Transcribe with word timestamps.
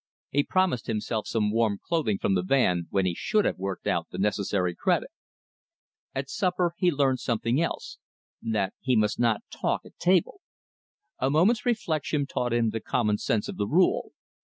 He 0.31 0.41
promised 0.43 0.87
himself 0.87 1.27
some 1.27 1.51
warm 1.51 1.77
clothing 1.77 2.17
from 2.17 2.33
the 2.33 2.41
van, 2.41 2.87
when 2.89 3.05
he 3.05 3.13
should 3.13 3.45
have 3.45 3.59
worked 3.59 3.85
out 3.85 4.09
the 4.09 4.17
necessary 4.17 4.73
credit. 4.73 5.11
At 6.15 6.27
supper 6.27 6.73
he 6.79 6.89
learned 6.89 7.19
something 7.19 7.61
else, 7.61 7.99
that 8.41 8.73
he 8.79 8.95
must 8.95 9.19
not 9.19 9.41
talk 9.51 9.81
at 9.85 9.95
table. 9.99 10.41
A 11.19 11.29
moment's 11.29 11.67
reflection 11.67 12.25
taught 12.25 12.51
him 12.51 12.71
the 12.71 12.79
common 12.81 13.19
sense 13.19 13.47
of 13.47 13.57
the 13.57 13.67
rule. 13.67 14.13